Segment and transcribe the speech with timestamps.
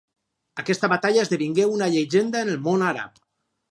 [0.63, 3.27] Aquesta batalla esdevingué una llegenda en el món àrab.